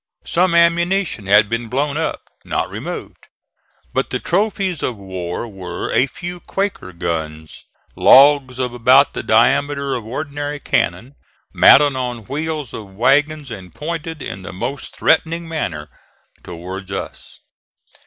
Some 0.25 0.55
ammunition 0.55 1.27
had 1.27 1.47
been 1.47 1.67
blown 1.69 1.95
up 1.95 2.21
not 2.43 2.71
removed 2.71 3.27
but 3.93 4.09
the 4.09 4.19
trophies 4.19 4.81
of 4.81 4.97
war 4.97 5.47
were 5.47 5.91
a 5.91 6.07
few 6.07 6.39
Quaker 6.39 6.91
guns, 6.91 7.65
logs 7.95 8.57
of 8.57 8.73
about 8.73 9.13
the 9.13 9.21
diameter 9.21 9.93
of 9.93 10.03
ordinary 10.03 10.59
cannon, 10.59 11.13
mounted 11.53 11.95
on 11.95 12.25
wheels 12.25 12.73
of 12.73 12.95
wagons 12.95 13.51
and 13.51 13.75
pointed 13.75 14.23
in 14.23 14.41
the 14.41 14.51
most 14.51 14.95
threatening 14.95 15.47
manner 15.47 15.87
towards 16.41 16.91
us. 16.91 17.39